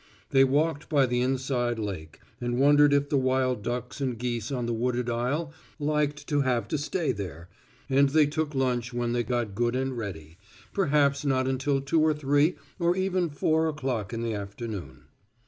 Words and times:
They 0.31 0.43
walked 0.43 0.89
by 0.89 1.05
the 1.05 1.21
inside 1.21 1.77
lake 1.77 2.21
and 2.41 2.57
wondered 2.57 2.91
if 2.91 3.09
the 3.09 3.19
wild 3.19 3.61
ducks 3.61 4.01
and 4.01 4.17
geese 4.17 4.51
on 4.51 4.65
the 4.65 4.73
wooded 4.73 5.11
isle 5.11 5.53
liked 5.77 6.25
to 6.27 6.41
have 6.41 6.67
to 6.69 6.77
stay 6.79 7.11
there, 7.11 7.49
and 7.87 8.09
they 8.09 8.25
took 8.25 8.55
lunch 8.55 8.91
when 8.93 9.13
they 9.13 9.21
got 9.21 9.53
good 9.53 9.75
and 9.75 9.95
ready, 9.95 10.39
perhaps 10.73 11.23
not 11.23 11.47
until 11.47 11.81
two 11.81 12.01
or 12.01 12.15
three 12.15 12.55
or 12.79 12.95
even 12.97 13.29
four 13.29 13.67
o'clock 13.67 14.11
in 14.11 14.23
the 14.23 14.33
afternoon. 14.33 15.03